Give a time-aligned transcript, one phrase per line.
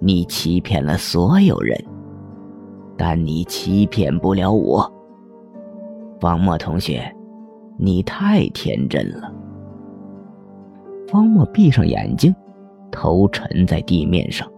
[0.00, 1.76] 你欺骗了所有人，
[2.96, 4.90] 但你欺骗不了我。
[6.20, 7.14] 方墨同学，
[7.78, 9.32] 你太天真了。
[11.08, 12.34] 方墨闭上眼睛，
[12.90, 14.48] 头沉在地面上。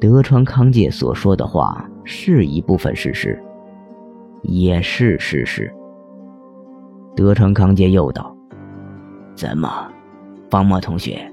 [0.00, 3.42] 德川康介所说的话是一部分事实，
[4.42, 5.72] 也是事实。
[7.16, 8.36] 德川康介又道
[9.34, 9.68] ：“怎么，
[10.48, 11.30] 方墨同学？”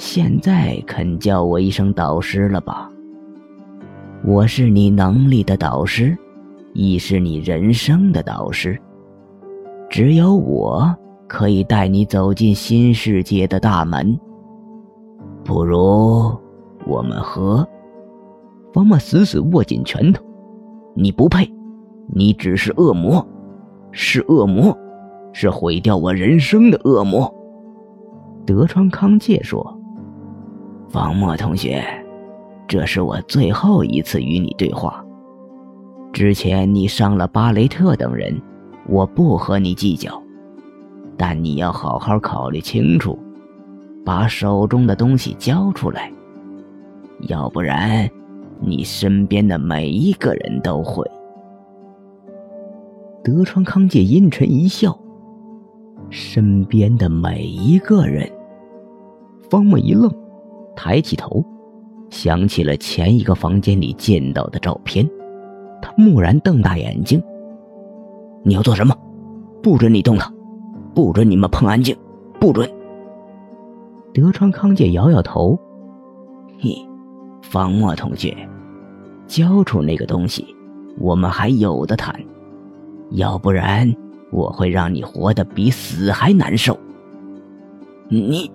[0.00, 2.90] 现在肯叫我一声导师了吧？
[4.24, 6.16] 我是你能力的导师，
[6.72, 8.80] 亦是你人生的导师。
[9.90, 10.90] 只有我
[11.28, 14.18] 可以带你走进新世界的大门。
[15.44, 16.34] 不如
[16.86, 17.68] 我们和
[18.72, 20.24] 方墨死死握紧拳头。
[20.94, 21.46] 你不配，
[22.08, 23.24] 你只是恶魔，
[23.92, 24.74] 是恶魔，
[25.34, 27.30] 是毁掉我人生的恶魔。
[28.46, 29.76] 德川康介说。
[30.90, 31.84] 方墨同学，
[32.66, 35.04] 这是我最后一次与你对话。
[36.12, 38.36] 之前你伤了巴雷特等人，
[38.88, 40.20] 我不和你计较，
[41.16, 43.16] 但你要好好考虑清楚，
[44.04, 46.10] 把手中的东西交出来，
[47.28, 48.10] 要不然，
[48.58, 51.08] 你身边的每一个人都会。
[53.22, 54.98] 德川康介阴沉一笑，
[56.10, 58.28] 身边的每一个人。
[59.48, 60.12] 方墨一愣。
[60.82, 61.44] 抬起头，
[62.08, 65.06] 想起了前一个房间里见到的照片，
[65.82, 67.22] 他蓦然瞪大眼睛
[68.42, 68.96] ：“你要做什么？
[69.62, 70.32] 不准你动他，
[70.94, 71.94] 不准你们碰安静，
[72.40, 72.66] 不准！”
[74.14, 75.54] 德川康介摇摇头
[76.58, 76.74] ：“嘿，
[77.42, 78.34] 方墨同学，
[79.26, 80.46] 交出那个东西，
[80.98, 82.14] 我们还有的谈；
[83.10, 83.94] 要不然，
[84.32, 86.74] 我会让你活得比死还难受。
[88.08, 88.50] 你，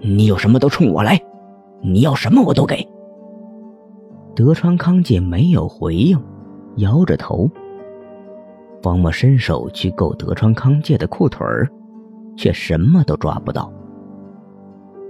[0.00, 1.16] 你有什么都冲我来！”
[1.84, 2.86] 你要什么我都给。
[4.34, 6.18] 德川康介没有回应，
[6.76, 7.48] 摇着头。
[8.82, 11.70] 方墨伸手去够德川康介的裤腿儿，
[12.36, 13.70] 却什么都抓不到。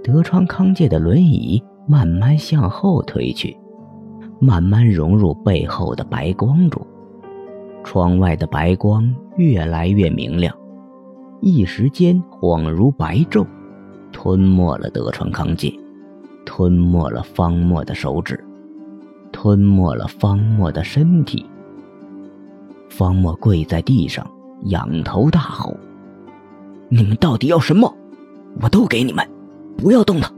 [0.03, 3.57] 德川康介的轮椅慢慢向后退去，
[4.39, 6.85] 慢慢融入背后的白光中。
[7.83, 10.53] 窗外的白光越来越明亮，
[11.39, 13.45] 一时间恍如白昼，
[14.11, 15.73] 吞没了德川康介。
[16.45, 18.41] 吞没了方墨的手指，
[19.31, 21.45] 吞没了方墨的身体。
[22.89, 24.25] 方墨跪在地上，
[24.65, 25.75] 仰头大吼
[26.87, 27.93] ：“你们到底要什么？
[28.61, 29.27] 我都给你们，
[29.75, 30.31] 不要动他！”